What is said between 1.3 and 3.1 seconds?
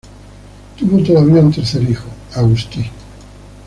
un tercer hijo, Agustí.